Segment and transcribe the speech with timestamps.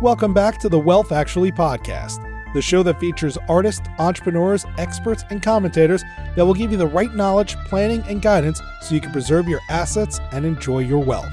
[0.00, 5.42] Welcome back to the Wealth Actually podcast, the show that features artists, entrepreneurs, experts, and
[5.42, 6.02] commentators
[6.36, 9.60] that will give you the right knowledge, planning, and guidance so you can preserve your
[9.68, 11.30] assets and enjoy your wealth.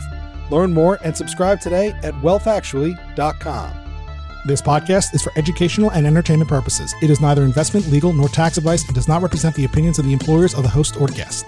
[0.52, 3.72] Learn more and subscribe today at wealthactually.com.
[4.45, 6.93] This podcast is for educational and entertainment purposes.
[7.02, 10.04] It is neither investment, legal, nor tax advice and does not represent the opinions of
[10.04, 11.45] the employers of the host or guest.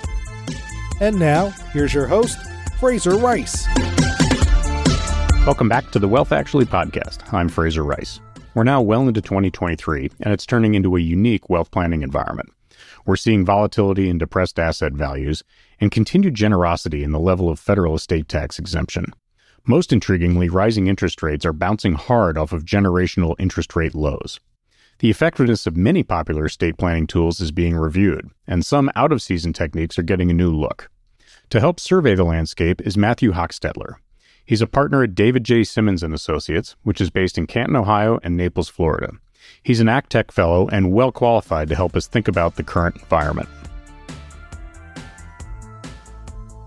[1.01, 2.39] And now, here's your host,
[2.79, 3.67] Fraser Rice.
[5.49, 7.33] Welcome back to the Wealth Actually podcast.
[7.33, 8.19] I'm Fraser Rice.
[8.53, 12.49] We're now well into 2023, and it's turning into a unique wealth planning environment.
[13.07, 15.43] We're seeing volatility in depressed asset values
[15.81, 19.05] and continued generosity in the level of federal estate tax exemption.
[19.65, 24.39] Most intriguingly, rising interest rates are bouncing hard off of generational interest rate lows.
[24.99, 29.23] The effectiveness of many popular estate planning tools is being reviewed, and some out of
[29.23, 30.91] season techniques are getting a new look.
[31.49, 33.95] To help survey the landscape is Matthew Hochstetler,
[34.49, 35.63] He's a partner at David J.
[35.63, 39.11] Simmons and Associates, which is based in Canton, Ohio and Naples, Florida.
[39.61, 43.47] He's an ACTEC fellow and well qualified to help us think about the current environment.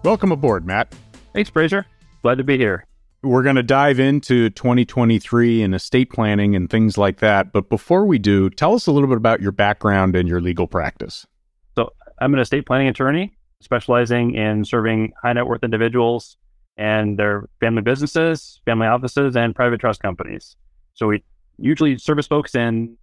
[0.05, 0.95] Welcome aboard, Matt.
[1.35, 1.85] Thanks, Fraser.
[2.23, 2.87] Glad to be here.
[3.25, 7.53] We're going to dive into 2023 and estate planning and things like that.
[7.53, 10.69] But before we do, tell us a little bit about your background and your legal
[10.69, 11.27] practice.
[11.75, 16.37] So, I'm an estate planning attorney specializing in serving high net worth individuals
[16.77, 20.57] and their family businesses, family offices, and private trust companies.
[20.95, 21.23] So we
[21.59, 22.97] usually service folks in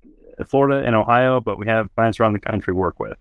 [0.48, 3.18] Florida and Ohio, but we have clients around the country work with.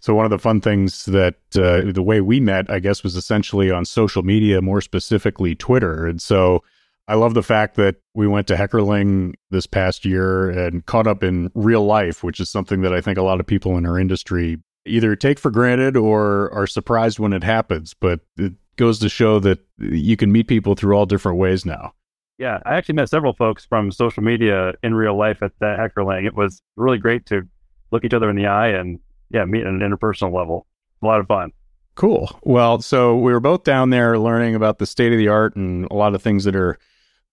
[0.00, 3.14] So one of the fun things that uh, the way we met, I guess, was
[3.14, 6.06] essentially on social media, more specifically Twitter.
[6.06, 6.64] And so
[7.06, 11.22] I love the fact that we went to Heckerling this past year and caught up
[11.22, 13.98] in real life, which is something that I think a lot of people in our
[13.98, 17.94] industry either take for granted or are surprised when it happens.
[17.94, 21.92] But it goes to show that you can meet people through all different ways now.
[22.38, 26.26] Yeah, I actually met several folks from social media in real life at that Heckerling.
[26.26, 27.42] It was really great to
[27.90, 28.98] look each other in the eye and
[29.30, 30.66] yeah, meet at an interpersonal level.
[31.02, 31.52] A lot of fun.
[31.94, 32.30] Cool.
[32.42, 35.86] Well, so we were both down there learning about the state of the art and
[35.90, 36.78] a lot of things that are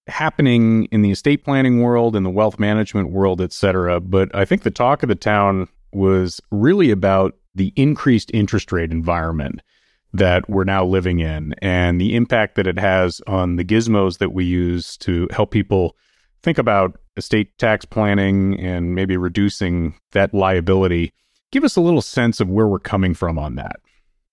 [0.07, 3.99] happening in the estate planning world, in the wealth management world, et cetera.
[3.99, 8.91] But I think the talk of the town was really about the increased interest rate
[8.91, 9.61] environment
[10.13, 14.33] that we're now living in and the impact that it has on the gizmos that
[14.33, 15.95] we use to help people
[16.41, 21.13] think about estate tax planning and maybe reducing that liability.
[21.51, 23.77] Give us a little sense of where we're coming from on that.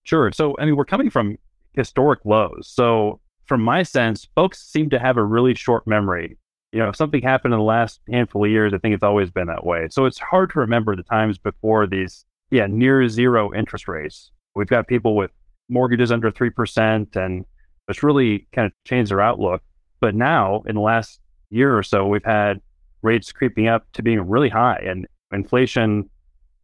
[0.04, 0.30] Sure.
[0.32, 1.36] So, I mean, we're coming from
[1.74, 2.68] historic lows.
[2.72, 6.38] So, from my sense, folks seem to have a really short memory.
[6.72, 9.30] You know, if something happened in the last handful of years, I think it's always
[9.30, 9.88] been that way.
[9.90, 14.30] So, it's hard to remember the times before these, yeah, near zero interest rates.
[14.54, 15.32] We've got people with
[15.68, 17.16] mortgages under 3%.
[17.16, 17.44] And
[17.88, 19.62] it's really kind of changed their outlook.
[20.00, 22.60] But now, in the last year or so, we've had
[23.02, 24.82] rates creeping up to being really high.
[24.86, 26.10] And inflation,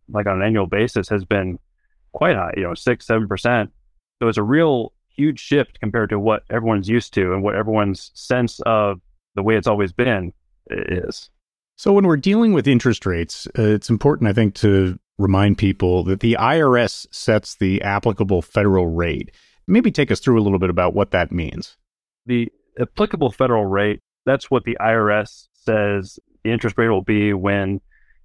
[0.09, 1.59] like on an annual basis, has been
[2.12, 3.69] quite high, you know, six, 7%.
[4.21, 8.11] So it's a real huge shift compared to what everyone's used to and what everyone's
[8.15, 9.01] sense of
[9.35, 10.33] the way it's always been
[10.71, 11.31] is.
[11.77, 16.05] So when we're dealing with interest rates, uh, it's important, I think, to remind people
[16.05, 19.31] that the IRS sets the applicable federal rate.
[19.67, 21.77] Maybe take us through a little bit about what that means.
[22.27, 22.50] The
[22.81, 27.81] applicable federal rate, that's what the IRS says the interest rate will be when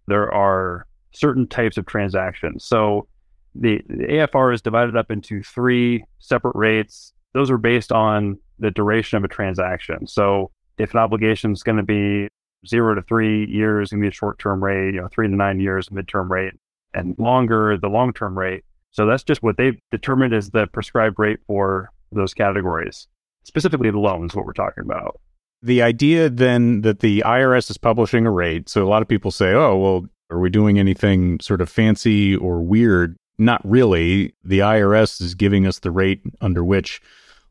[0.07, 2.63] there are certain types of transactions.
[2.63, 3.07] So
[3.53, 7.13] the, the AFR is divided up into three separate rates.
[7.33, 10.07] Those are based on the duration of a transaction.
[10.07, 12.29] So if an obligation is going to be
[12.65, 15.35] zero to three years, going to be a short term rate, you know, three to
[15.35, 16.53] nine years, midterm rate
[16.97, 18.63] and longer the long term rate.
[18.91, 23.07] So that's just what they've determined as the prescribed rate for those categories,
[23.43, 25.19] specifically the loans, what we're talking about.
[25.61, 28.69] The idea then that the IRS is publishing a rate.
[28.69, 32.35] So a lot of people say, oh, well, are we doing anything sort of fancy
[32.35, 33.17] or weird?
[33.37, 34.33] Not really.
[34.43, 37.01] The IRS is giving us the rate under which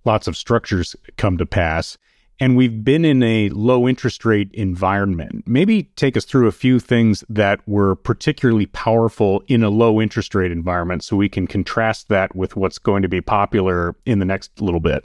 [0.05, 1.97] lots of structures come to pass
[2.39, 5.45] and we've been in a low interest rate environment.
[5.47, 10.35] Maybe take us through a few things that were particularly powerful in a low interest
[10.35, 14.25] rate environment so we can contrast that with what's going to be popular in the
[14.25, 15.05] next little bit.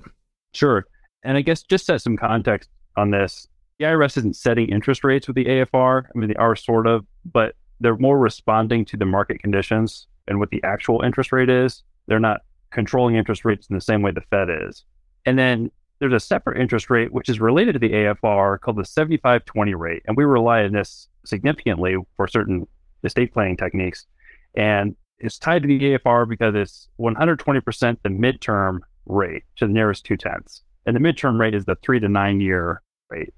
[0.53, 0.85] Sure.
[1.23, 3.47] And I guess just set some context on this.
[3.79, 6.03] The IRS isn't setting interest rates with the AFR.
[6.03, 10.39] I mean, they are sort of, but they're more responding to the market conditions and
[10.39, 11.83] what the actual interest rate is.
[12.07, 12.41] They're not
[12.71, 14.83] controlling interest rates in the same way the Fed is.
[15.25, 18.83] And then there's a separate interest rate which is related to the AFR called the
[18.83, 22.67] 75/20 rate, and we rely on this significantly for certain
[23.03, 24.07] estate planning techniques.
[24.55, 30.03] And it's tied to the AFR because it's 120% the midterm rate to the nearest
[30.03, 32.81] two tenths, and the midterm rate is the three to nine year
[33.11, 33.33] rate.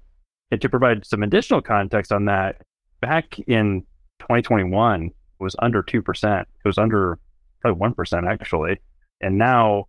[0.50, 2.62] And to provide some additional context on that,
[3.02, 3.82] back in
[4.20, 6.40] 2021 was under 2%.
[6.40, 7.18] It was under
[7.60, 8.80] probably 1% actually.
[9.20, 9.88] And now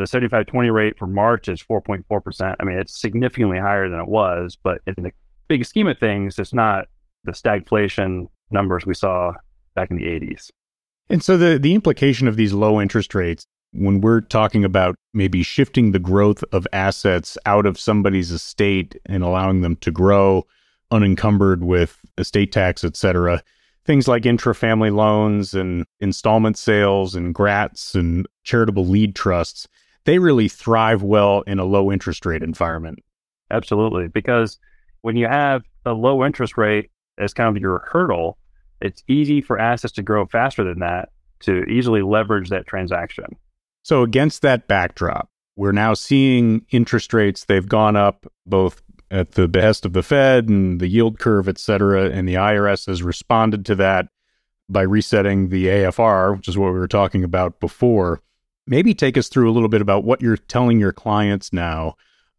[0.00, 2.56] the 75-20 rate for March is 4.4%.
[2.58, 5.12] I mean, it's significantly higher than it was, but in the
[5.48, 6.86] big scheme of things, it's not
[7.24, 9.32] the stagflation numbers we saw
[9.74, 10.50] back in the 80s.
[11.10, 15.42] And so the the implication of these low interest rates when we're talking about maybe
[15.42, 20.46] shifting the growth of assets out of somebody's estate and allowing them to grow
[20.90, 23.42] unencumbered with estate tax, et cetera,
[23.84, 29.68] things like intra-family loans and installment sales and grats and charitable lead trusts,
[30.04, 33.00] they really thrive well in a low interest rate environment.
[33.50, 34.08] Absolutely.
[34.08, 34.58] Because
[35.02, 38.38] when you have a low interest rate as kind of your hurdle,
[38.80, 41.10] it's easy for assets to grow faster than that
[41.40, 43.36] to easily leverage that transaction.
[43.82, 49.48] So, against that backdrop, we're now seeing interest rates, they've gone up both at the
[49.48, 52.10] behest of the Fed and the yield curve, et cetera.
[52.10, 54.08] And the IRS has responded to that
[54.68, 58.20] by resetting the AFR, which is what we were talking about before.
[58.66, 61.96] Maybe take us through a little bit about what you're telling your clients now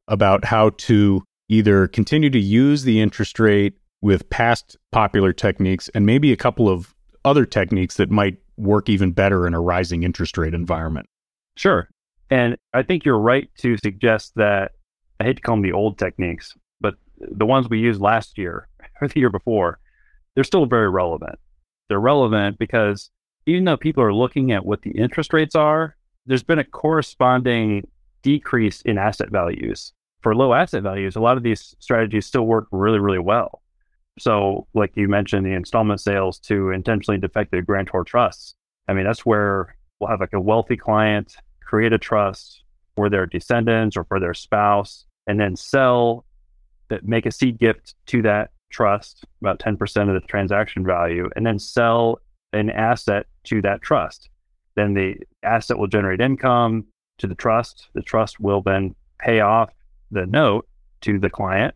[0.08, 6.06] about how to either continue to use the interest rate with past popular techniques and
[6.06, 6.96] maybe a couple of
[7.26, 11.08] other techniques that might work even better in a rising interest rate environment.
[11.56, 11.90] Sure.
[12.30, 14.72] And I think you're right to suggest that
[15.20, 18.68] I hate to call them the old techniques, but the ones we used last year
[19.02, 19.80] or the year before,
[20.34, 21.38] they're still very relevant.
[21.90, 23.12] They're relevant because
[23.46, 25.96] even though people are looking at what the interest rates are,
[26.26, 27.88] there's been a corresponding
[28.22, 29.94] decrease in asset values.
[30.22, 33.62] For low asset values, a lot of these strategies still work really, really well.
[34.20, 38.56] So, like you mentioned, the installment sales to intentionally defective grantor trusts.
[38.88, 41.36] I mean, that's where we'll have like a wealthy client
[41.72, 42.66] create a trust
[42.98, 46.26] for their descendants or for their spouse, and then sell,
[46.90, 51.46] that, make a seed gift to that trust, about 10% of the transaction value, and
[51.46, 52.20] then sell
[52.52, 54.30] an asset to that trust.
[54.76, 56.86] Then the asset will generate income
[57.18, 57.88] to the trust.
[57.94, 59.72] The trust will then pay off
[60.12, 60.68] the note
[61.02, 61.76] to the client.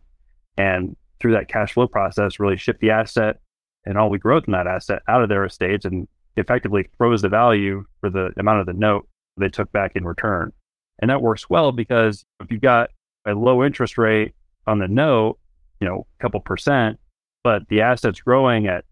[0.56, 3.40] And through that cash flow process, really shift the asset
[3.84, 7.28] and all the growth in that asset out of their estates and effectively froze the
[7.28, 10.52] value for the amount of the note they took back in return.
[10.98, 12.90] And that works well because if you've got
[13.26, 14.34] a low interest rate
[14.66, 15.38] on the note,
[15.80, 16.98] you know, a couple percent,
[17.44, 18.84] but the asset's growing at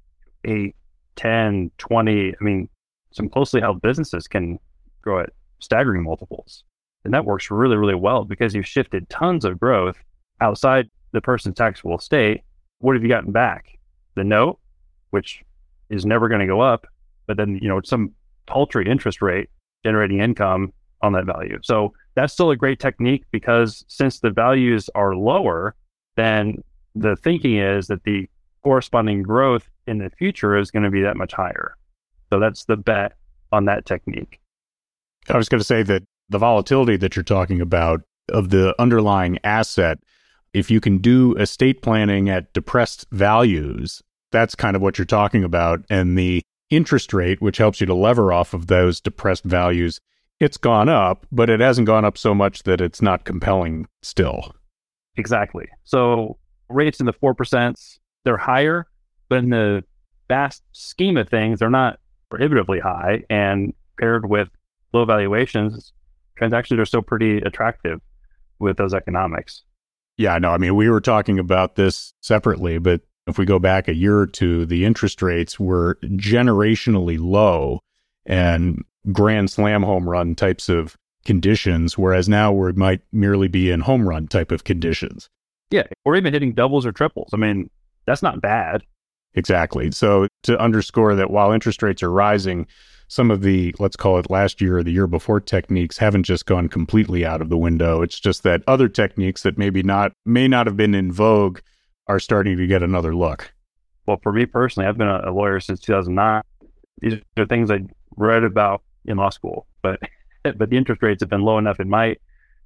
[0.44, 0.74] 8,
[1.16, 2.34] 10, 20.
[2.40, 2.68] I mean,
[3.14, 4.58] some closely held businesses can
[5.00, 5.30] grow at
[5.60, 6.64] staggering multiples.
[7.04, 9.96] And that works really, really well because you've shifted tons of growth
[10.40, 12.42] outside the person's taxable estate.
[12.78, 13.78] What have you gotten back?
[14.16, 14.58] The note,
[15.10, 15.42] which
[15.90, 16.86] is never going to go up,
[17.26, 18.12] but then, you know, some
[18.46, 19.48] paltry interest rate
[19.84, 21.58] generating income on that value.
[21.62, 25.76] So that's still a great technique because since the values are lower,
[26.16, 26.64] then
[26.96, 28.28] the thinking is that the
[28.64, 31.76] corresponding growth in the future is going to be that much higher.
[32.32, 33.12] So that's the bet
[33.52, 34.40] on that technique.
[35.28, 39.38] I was going to say that the volatility that you're talking about of the underlying
[39.44, 39.98] asset,
[40.52, 45.44] if you can do estate planning at depressed values, that's kind of what you're talking
[45.44, 45.84] about.
[45.88, 50.00] And the interest rate, which helps you to lever off of those depressed values,
[50.40, 54.54] it's gone up, but it hasn't gone up so much that it's not compelling still.
[55.16, 55.68] Exactly.
[55.84, 56.38] So
[56.68, 58.86] rates in the 4%, they're higher,
[59.28, 59.84] but in the
[60.28, 62.00] vast scheme of things, they're not
[62.34, 63.22] prohibitively high.
[63.30, 64.48] And paired with
[64.92, 65.92] low valuations,
[66.36, 68.00] transactions are still pretty attractive
[68.58, 69.62] with those economics.
[70.16, 73.88] Yeah, no, I mean, we were talking about this separately, but if we go back
[73.88, 77.80] a year or two, the interest rates were generationally low
[78.26, 83.80] and grand slam home run types of conditions, whereas now we might merely be in
[83.80, 85.28] home run type of conditions.
[85.70, 87.30] Yeah, or even hitting doubles or triples.
[87.32, 87.70] I mean,
[88.06, 88.84] that's not bad.
[89.34, 89.90] Exactly.
[89.90, 92.66] So to underscore that while interest rates are rising,
[93.08, 96.46] some of the, let's call it last year or the year before techniques haven't just
[96.46, 98.02] gone completely out of the window.
[98.02, 101.60] It's just that other techniques that maybe not, may not have been in vogue
[102.06, 103.52] are starting to get another look.
[104.06, 106.42] Well, for me personally, I've been a lawyer since 2009.
[107.00, 107.80] These are things I
[108.16, 110.00] read about in law school, but
[110.56, 112.16] but the interest rates have been low enough in my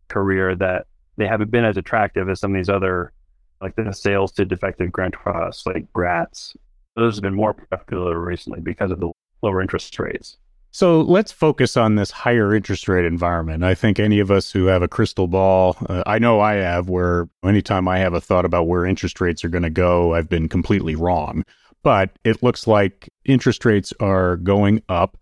[0.08, 3.12] career that they haven't been as attractive as some of these other,
[3.60, 6.56] like the sales to defective grant trusts, like grats.
[6.96, 9.10] Those have been more popular recently because of the
[9.42, 10.36] lower interest rates.
[10.70, 13.64] So let's focus on this higher interest rate environment.
[13.64, 16.88] I think any of us who have a crystal ball, uh, I know I have,
[16.88, 20.28] where anytime I have a thought about where interest rates are going to go, I've
[20.28, 21.44] been completely wrong.
[21.82, 25.16] But it looks like interest rates are going up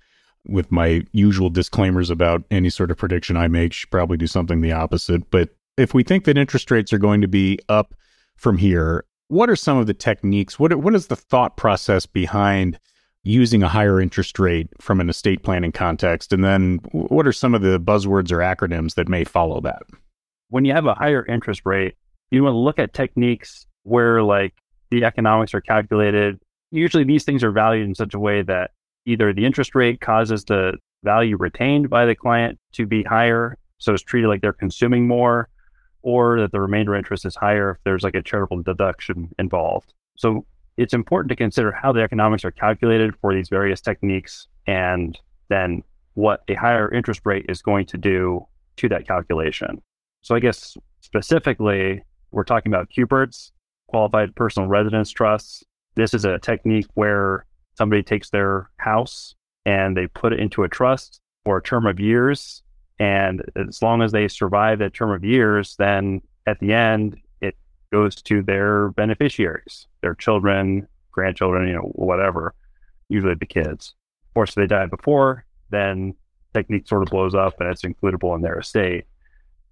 [0.48, 4.60] with my usual disclaimers about any sort of prediction I make, should probably do something
[4.60, 5.30] the opposite.
[5.30, 7.94] But if we think that interest rates are going to be up
[8.36, 9.04] from here.
[9.28, 10.58] What are some of the techniques?
[10.58, 12.78] What what is the thought process behind
[13.24, 16.32] using a higher interest rate from an estate planning context?
[16.32, 19.82] And then what are some of the buzzwords or acronyms that may follow that?
[20.48, 21.96] When you have a higher interest rate,
[22.30, 24.54] you want to look at techniques where like
[24.90, 26.38] the economics are calculated.
[26.70, 28.70] Usually these things are valued in such a way that
[29.06, 33.92] either the interest rate causes the value retained by the client to be higher, so
[33.92, 35.48] it's treated like they're consuming more,
[36.06, 39.92] or that the remainder interest is higher if there's like a charitable deduction involved.
[40.16, 40.46] So
[40.76, 45.82] it's important to consider how the economics are calculated for these various techniques and then
[46.14, 48.46] what a higher interest rate is going to do
[48.76, 49.82] to that calculation.
[50.22, 53.50] So I guess specifically, we're talking about QPRTs,
[53.88, 55.64] qualified personal residence trusts.
[55.96, 59.34] This is a technique where somebody takes their house
[59.64, 62.62] and they put it into a trust for a term of years.
[62.98, 67.56] And as long as they survive that term of years, then at the end, it
[67.92, 72.54] goes to their beneficiaries, their children, grandchildren, you know, whatever,
[73.08, 73.94] usually the kids.
[74.28, 76.14] Of course, if they die before, then
[76.54, 79.04] technique sort of blows up and it's includable in their estate.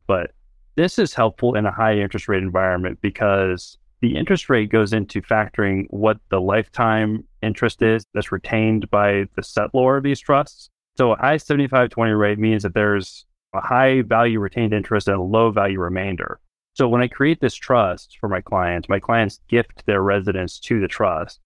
[0.07, 0.33] But
[0.77, 5.23] this is helpful in a high interest rate environment because the interest rate goes into
[5.23, 10.69] factoring what the lifetime interest is that's retained by the settlor of these trusts.
[10.97, 15.17] So a high 75 20 rate means that there's a high value retained interest and
[15.17, 16.41] a low value remainder.
[16.75, 20.81] So when I create this trust for my clients, my clients gift their residence to
[20.81, 21.41] the trust.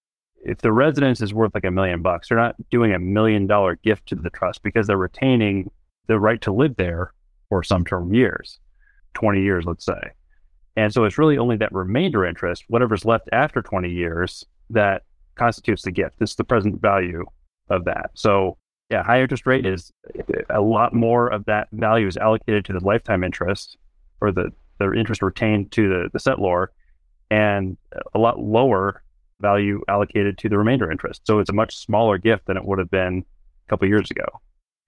[0.45, 3.77] If the residence is worth like a million bucks, they're not doing a million dollar
[3.77, 5.71] gift to the trust because they're retaining
[6.07, 7.13] the right to live there
[7.49, 8.59] for some term years,
[9.15, 10.13] 20 years, let's say.
[10.77, 15.03] And so it's really only that remainder interest, whatever's left after 20 years, that
[15.35, 16.17] constitutes the gift.
[16.21, 17.25] It's the present value
[17.69, 18.11] of that.
[18.15, 18.59] So,
[18.91, 19.93] yeah, high interest rate is
[20.51, 23.77] a lot more of that value is allocated to the lifetime interest
[24.21, 26.69] or the, the interest retained to the, the settlor,
[27.31, 27.77] and
[28.15, 29.03] a lot lower
[29.41, 31.23] value allocated to the remainder interest.
[31.25, 33.25] So it's a much smaller gift than it would have been
[33.67, 34.25] a couple years ago.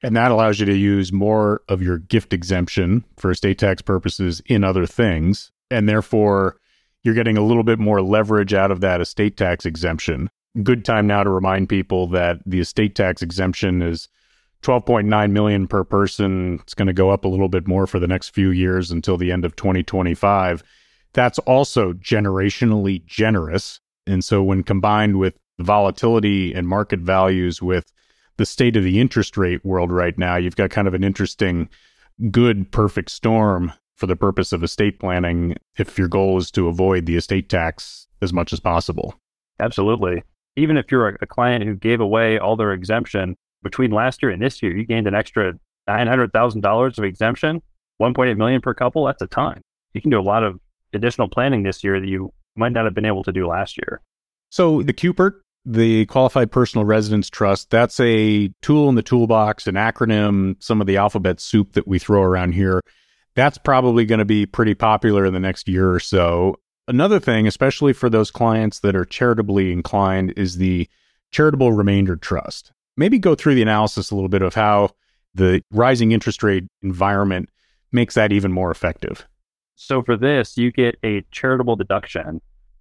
[0.02, 4.40] And that allows you to use more of your gift exemption for estate tax purposes
[4.46, 6.56] in other things and therefore
[7.02, 10.28] you're getting a little bit more leverage out of that estate tax exemption.
[10.62, 14.08] Good time now to remind people that the estate tax exemption is
[14.62, 16.58] 12.9 million per person.
[16.62, 19.16] It's going to go up a little bit more for the next few years until
[19.16, 20.64] the end of 2025.
[21.12, 23.80] That's also generationally generous.
[24.06, 27.92] And so when combined with volatility and market values with
[28.36, 31.68] the state of the interest rate world right now, you've got kind of an interesting
[32.30, 37.06] good perfect storm for the purpose of estate planning if your goal is to avoid
[37.06, 39.14] the estate tax as much as possible.
[39.60, 40.22] Absolutely.
[40.60, 44.30] Even if you're a, a client who gave away all their exemption between last year
[44.30, 45.54] and this year, you gained an extra
[45.88, 47.62] $900,000 of exemption,
[48.00, 49.04] 1.8 million per couple.
[49.06, 49.60] That's a ton.
[49.92, 50.60] You can do a lot of
[50.92, 54.00] additional planning this year that you might not have been able to do last year.
[54.50, 55.34] So the QPRT,
[55.66, 60.86] the Qualified Personal Residence Trust, that's a tool in the toolbox, an acronym, some of
[60.86, 62.80] the alphabet soup that we throw around here
[63.34, 66.56] that's probably going to be pretty popular in the next year or so.
[66.90, 70.88] Another thing, especially for those clients that are charitably inclined, is the
[71.30, 72.72] charitable remainder trust.
[72.96, 74.90] Maybe go through the analysis a little bit of how
[75.32, 77.48] the rising interest rate environment
[77.92, 79.24] makes that even more effective.
[79.76, 82.40] So, for this, you get a charitable deduction,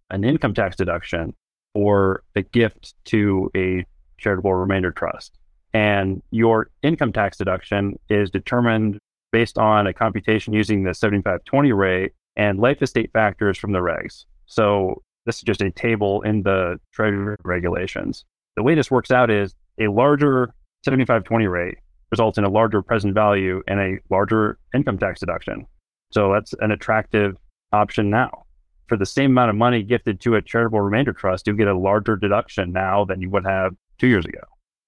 [0.10, 1.36] an income tax deduction
[1.76, 3.86] or a gift to a
[4.18, 5.38] charitable remainder trust.
[5.72, 8.98] And your income tax deduction is determined
[9.32, 14.26] based on a computation using the 7520 rate and life estate factors from the regs.
[14.46, 18.26] So this is just a table in the Treasury regulations.
[18.56, 20.54] The way this works out is a larger
[20.86, 21.78] 7520 rate
[22.12, 25.66] results in a larger present value and a larger income tax deduction.
[26.12, 27.36] So that's an attractive
[27.72, 28.44] option now.
[28.88, 31.78] For the same amount of money gifted to a charitable remainder trust, you get a
[31.78, 34.42] larger deduction now than you would have two years ago.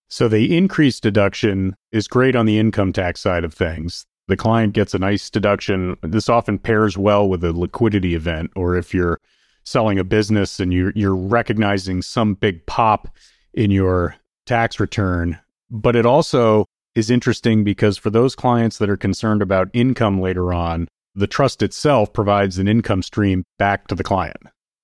[0.10, 4.72] So the increased deduction is great on the income tax side of things the client
[4.72, 5.98] gets a nice deduction.
[6.04, 9.20] This often pairs well with a liquidity event, or if you're
[9.66, 13.14] selling a business and you're you're recognizing some big pop
[13.54, 15.38] in your tax return.
[15.70, 20.54] But it also is interesting because for those clients that are concerned about income later
[20.54, 24.38] on, the trust itself provides an income stream back to the client.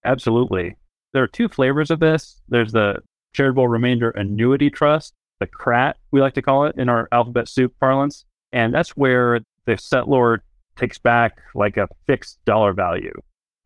[0.04, 0.76] Absolutely.
[1.14, 2.42] There are two flavors of this.
[2.50, 2.98] There's the
[3.32, 7.74] charitable remainder annuity trust, the CRAT, we like to call it in our alphabet soup
[7.80, 8.26] parlance.
[8.52, 10.40] And that's where the settlor
[10.76, 13.14] takes back like a fixed dollar value,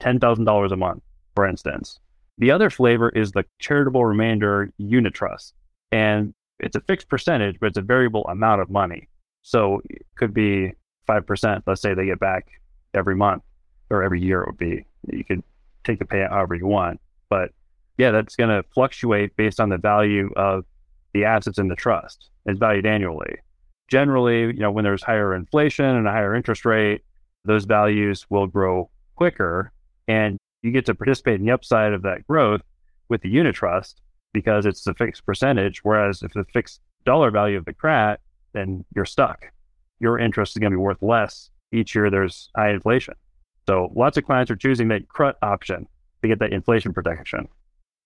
[0.02, 1.04] $10,000 a month,
[1.36, 2.00] for instance.
[2.38, 5.54] The other flavor is the charitable remainder unitrust.
[5.92, 9.08] And it's a fixed percentage, but it's a variable amount of money.
[9.44, 10.74] So it could be
[11.08, 11.64] 5%.
[11.66, 12.48] Let's say they get back
[12.94, 13.44] every month
[13.90, 14.86] or every year, it would be.
[15.12, 15.44] You could
[15.84, 17.00] take the payout however you want.
[17.30, 17.52] But
[17.98, 20.66] yeah, that's going to fluctuate based on the value of
[21.14, 22.30] the assets in the trust.
[22.46, 23.36] It's valued annually.
[23.92, 27.02] Generally, you know, when there's higher inflation and a higher interest rate,
[27.44, 29.74] those values will grow quicker
[30.08, 32.62] and you get to participate in the upside of that growth
[33.10, 33.96] with the unitrust
[34.34, 35.84] because it's a fixed percentage.
[35.84, 38.22] Whereas if the fixed dollar value of the CRAT,
[38.54, 39.52] then you're stuck.
[40.00, 43.16] Your interest is going to be worth less each year there's high inflation.
[43.68, 45.88] So lots of clients are choosing that CRUT option
[46.22, 47.48] to get that inflation protection.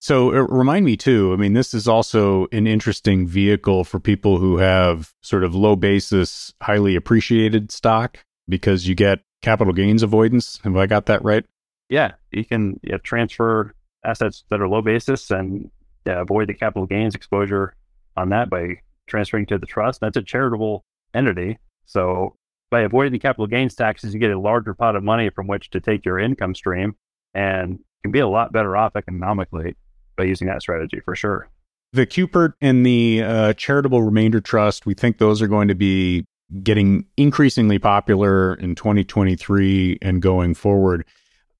[0.00, 1.32] So uh, remind me too.
[1.32, 5.74] I mean, this is also an interesting vehicle for people who have sort of low
[5.74, 10.60] basis, highly appreciated stock because you get capital gains avoidance.
[10.64, 11.44] Have I got that right?
[11.88, 13.74] Yeah, you can transfer
[14.04, 15.70] assets that are low basis and
[16.06, 17.74] avoid the capital gains exposure
[18.16, 20.00] on that by transferring to the trust.
[20.00, 20.84] That's a charitable
[21.14, 21.58] entity.
[21.86, 22.36] So
[22.70, 25.70] by avoiding the capital gains taxes, you get a larger pot of money from which
[25.70, 26.96] to take your income stream
[27.34, 29.76] and can be a lot better off economically
[30.16, 31.48] by using that strategy for sure.
[31.92, 36.26] The QPRT and the uh, charitable remainder trust, we think those are going to be
[36.62, 41.04] getting increasingly popular in 2023 and going forward.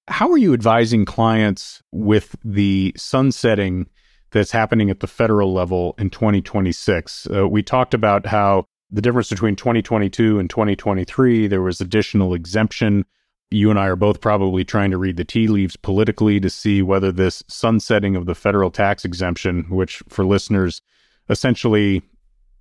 [0.09, 3.87] How are you advising clients with the sunsetting
[4.31, 7.27] that's happening at the federal level in 2026?
[7.35, 13.05] Uh, we talked about how the difference between 2022 and 2023, there was additional exemption.
[13.51, 16.83] You and I are both probably trying to read the tea leaves politically to see
[16.83, 20.83] whether this sunsetting of the federal tax exemption, which for listeners,
[21.29, 22.03] essentially,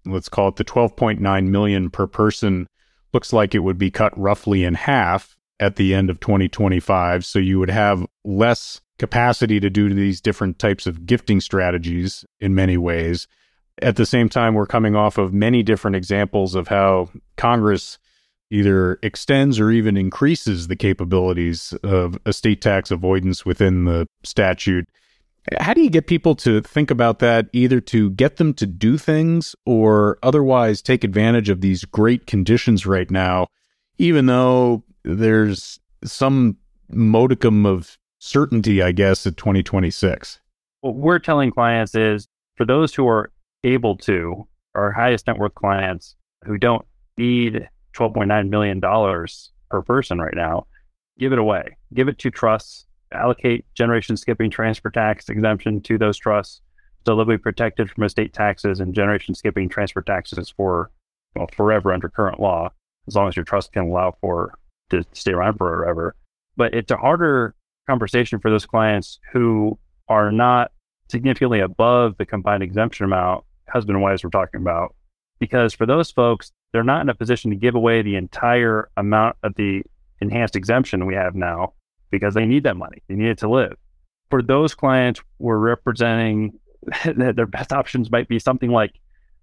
[0.06, 2.68] let's call it the 12.9 million per person,
[3.14, 7.26] looks like it would be cut roughly in half at the end of 2025.
[7.26, 12.54] So you would have less capacity to do these different types of gifting strategies in
[12.54, 13.28] many ways.
[13.82, 17.98] At the same time, we're coming off of many different examples of how Congress
[18.56, 24.88] either extends or even increases the capabilities of estate tax avoidance within the statute.
[25.60, 28.98] How do you get people to think about that, either to get them to do
[28.98, 33.48] things or otherwise take advantage of these great conditions right now,
[33.98, 36.58] even though there's some
[36.90, 40.40] modicum of certainty, I guess, at 2026?
[40.80, 43.32] What we're telling clients is for those who are
[43.64, 46.86] able to, our highest net worth clients who don't
[47.18, 50.68] need $12.9 million per person right now,
[51.18, 51.78] give it away.
[51.94, 56.62] Give it to trusts, allocate generation skipping transfer tax exemption to those trusts
[57.06, 60.92] so they'll be protected from estate taxes and generation skipping transfer taxes for
[61.36, 62.70] well, forever under current law,
[63.08, 64.58] as long as your trust can allow for
[64.90, 66.16] to stay around forever.
[66.56, 67.54] But it's a harder
[67.88, 69.78] conversation for those clients who
[70.08, 70.72] are not
[71.10, 74.96] significantly above the combined exemption amount husband and wives we're talking about.
[75.40, 79.38] Because for those folks, they're not in a position to give away the entire amount
[79.44, 79.82] of the
[80.20, 81.72] enhanced exemption we have now
[82.12, 83.02] because they need that money.
[83.08, 83.78] They need it to live.
[84.30, 86.60] For those clients, we're representing
[87.06, 89.00] that their best options might be something like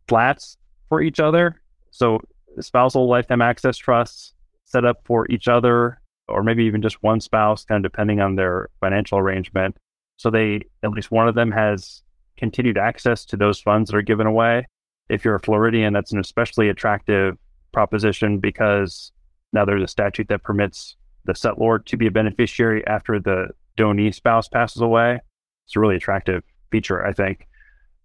[0.09, 0.59] SLATs
[0.91, 1.63] for each other.
[1.91, 2.21] So
[2.61, 4.35] spousal lifetime access trusts
[4.67, 8.37] set up for each other, or maybe even just one spouse, kind of depending on
[8.37, 9.75] their financial arrangement.
[10.19, 12.03] So they, at least one of them has
[12.37, 14.67] continued access to those funds that are given away.
[15.09, 17.37] If you're a Floridian, that's an especially attractive
[17.73, 19.13] proposition because
[19.53, 24.15] now there's a statute that permits the settlor to be a beneficiary after the donee
[24.15, 25.21] spouse passes away.
[25.67, 27.47] It's a really attractive feature, I think.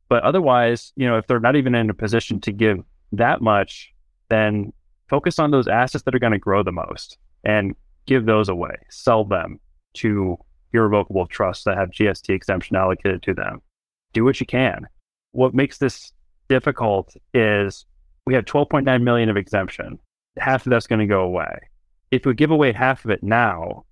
[0.10, 2.80] But otherwise, you know, if they're not even in a position to give
[3.12, 3.94] that much,
[4.30, 4.72] then
[5.10, 8.76] focus on those assets that are going to grow the most and give those away,
[8.90, 9.60] sell them
[9.96, 10.38] to
[10.74, 13.62] irrevocable trusts that have GST exemption allocated to them
[14.14, 14.88] do what you can.
[15.32, 16.12] What makes this
[16.50, 17.86] difficult is
[18.26, 20.00] we have 12.9 million of exemption.
[20.38, 21.60] Half of that's going to go away.
[22.12, 23.86] If we give away half of it now,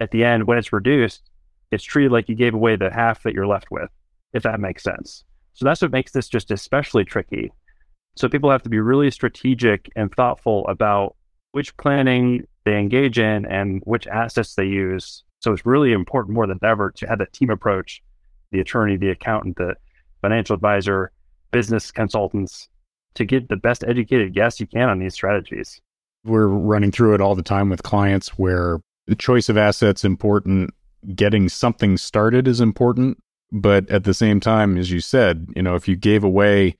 [0.00, 1.30] at the end, when it's reduced,
[1.70, 3.90] it's treated like you gave away the half that you're left with,
[4.32, 5.24] if that makes sense.
[5.54, 7.50] So that's what makes this just especially tricky.
[8.16, 11.16] So people have to be really strategic and thoughtful about
[11.52, 15.24] which planning they engage in and which assets they use.
[15.40, 18.02] So it's really important more than ever to have that team approach
[18.50, 19.74] the attorney, the accountant, the
[20.22, 21.12] financial advisor,
[21.50, 22.68] business consultants
[23.14, 25.80] to get the best educated guess you can on these strategies.
[26.24, 30.70] We're running through it all the time with clients where the choice of assets important,
[31.14, 35.74] getting something started is important, but at the same time as you said, you know,
[35.74, 36.76] if you gave away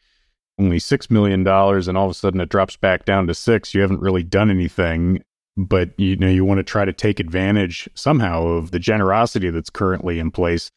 [0.58, 3.74] only 6 million dollars and all of a sudden it drops back down to 6,
[3.74, 5.22] you haven't really done anything
[5.58, 9.70] but you know you want to try to take advantage somehow of the generosity that's
[9.70, 10.70] currently in place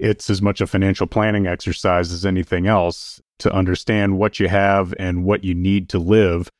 [0.00, 4.94] it's as much a financial planning exercise as anything else to understand what you have
[4.98, 6.50] and what you need to live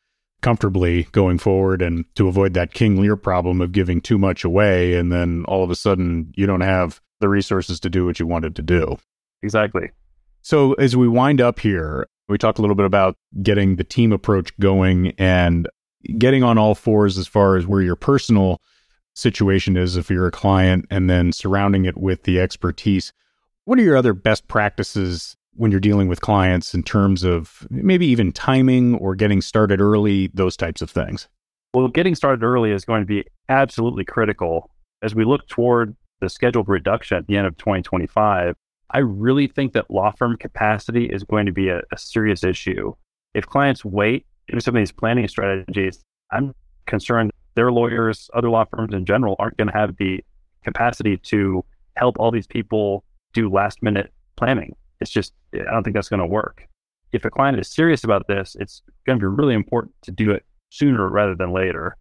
[0.42, 4.94] comfortably going forward and to avoid that King Lear problem of giving too much away
[4.94, 8.26] and then all of a sudden you don't have the resources to do what you
[8.26, 8.98] wanted to do.
[9.42, 9.90] Exactly.
[10.42, 14.12] So as we wind up here, we talked a little bit about getting the team
[14.12, 15.68] approach going and
[16.18, 18.60] getting on all fours as far as where your personal
[19.14, 23.12] situation is if you're a client and then surrounding it with the expertise.
[23.64, 28.06] What are your other best practices when you're dealing with clients in terms of maybe
[28.06, 31.28] even timing or getting started early, those types of things?
[31.72, 34.70] Well, getting started early is going to be absolutely critical
[35.02, 38.54] as we look toward the scheduled reduction at the end of 2025.
[38.90, 42.94] I really think that law firm capacity is going to be a, a serious issue.
[43.34, 46.54] If clients wait do some of these planning strategies, I'm
[46.86, 50.22] concerned their lawyers, other law firms in general, aren't going to have the
[50.64, 51.64] capacity to
[51.96, 54.74] help all these people do last minute planning.
[55.00, 56.66] It's just, I don't think that's going to work.
[57.12, 60.30] If a client is serious about this, it's going to be really important to do
[60.30, 61.96] it sooner rather than later.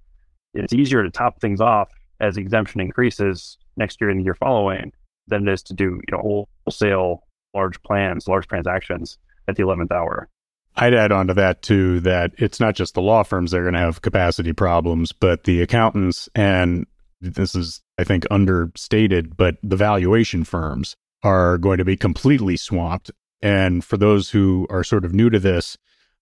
[0.53, 4.91] It's easier to top things off as exemption increases next year and the year following
[5.27, 9.91] than it is to do you know wholesale large plans, large transactions at the 11th
[9.91, 10.27] hour.
[10.75, 13.63] I'd add on to that too that it's not just the law firms that are
[13.63, 16.87] going to have capacity problems, but the accountants and
[17.21, 23.11] this is I think understated, but the valuation firms are going to be completely swamped.
[23.41, 25.77] And for those who are sort of new to this,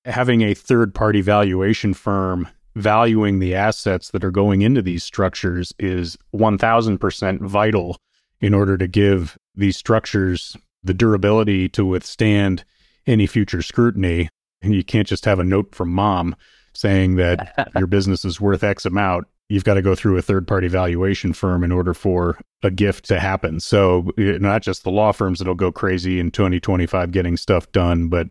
[0.06, 5.74] having a third party valuation firm valuing the assets that are going into these structures
[5.78, 7.98] is 1000% vital
[8.40, 12.64] in order to give these structures the durability to withstand
[13.06, 14.30] any future scrutiny.
[14.62, 16.36] And you can't just have a note from mom
[16.74, 19.28] saying that your business is worth X amount.
[19.52, 23.04] You've got to go through a third party valuation firm in order for a gift
[23.10, 23.60] to happen.
[23.60, 28.28] So, not just the law firms that'll go crazy in 2025 getting stuff done, but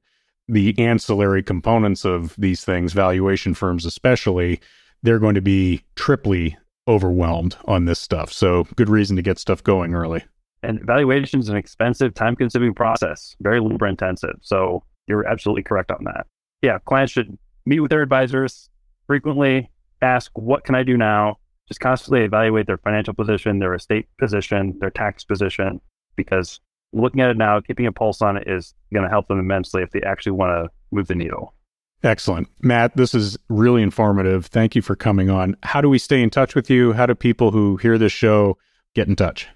[0.49, 4.61] the ancillary components of these things, valuation firms especially,
[5.03, 6.57] they're going to be triply
[6.89, 8.33] overwhelmed on this stuff.
[8.33, 10.25] So, good reason to get stuff going early.
[10.63, 14.37] And valuation is an expensive, time consuming process, very labor intensive.
[14.41, 16.27] So, you're absolutely correct on that.
[16.63, 18.71] Yeah, clients should meet with their advisors
[19.07, 19.71] frequently,
[20.03, 21.37] ask, what can I do now?
[21.69, 25.81] Just constantly evaluate their financial position, their estate position, their tax position,
[26.17, 26.61] because
[26.93, 29.83] looking at it now, keeping a pulse on it is going to help them immensely
[29.83, 31.55] if they actually want to move the needle.
[32.03, 32.49] Excellent.
[32.61, 34.47] Matt, this is really informative.
[34.47, 35.55] Thank you for coming on.
[35.63, 36.93] How do we stay in touch with you?
[36.93, 38.57] How do people who hear this show
[38.95, 39.49] get in touch?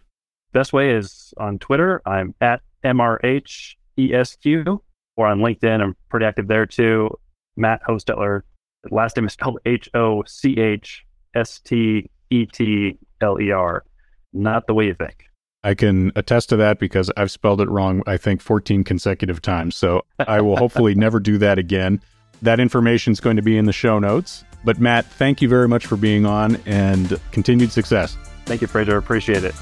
[0.52, 2.00] Best way is on Twitter.
[2.06, 4.78] I'm at MRHESQ
[5.16, 5.80] or on LinkedIn.
[5.80, 7.10] I'm pretty active there too.
[7.56, 8.42] Matt Hochstetler.
[8.90, 13.84] Last name is spelled H O C H S T E T L E R.
[14.32, 15.24] Not the way you think.
[15.62, 19.76] I can attest to that because I've spelled it wrong, I think, 14 consecutive times.
[19.76, 22.02] So I will hopefully never do that again.
[22.42, 24.44] That information is going to be in the show notes.
[24.64, 28.18] But Matt, thank you very much for being on and continued success.
[28.44, 28.98] Thank you, Fraser.
[28.98, 29.54] Appreciate it.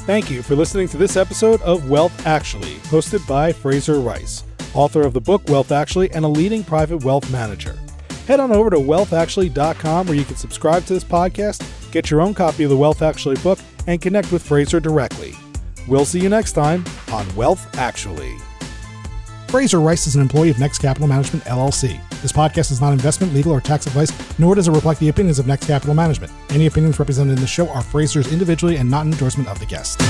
[0.00, 5.02] Thank you for listening to this episode of Wealth Actually, hosted by Fraser Rice, author
[5.02, 7.76] of the book Wealth Actually and a leading private wealth manager.
[8.26, 11.62] Head on over to wealthactually.com where you can subscribe to this podcast,
[11.92, 15.34] get your own copy of the Wealth Actually book, and connect with Fraser directly.
[15.86, 18.36] We'll see you next time on Wealth Actually.
[19.46, 22.00] Fraser Rice is an employee of Next Capital Management LLC.
[22.20, 25.38] This podcast is not investment, legal, or tax advice, nor does it reflect the opinions
[25.38, 26.32] of Next Capital Management.
[26.50, 29.66] Any opinions represented in the show are Fraser's individually and not an endorsement of the
[29.66, 30.00] guest.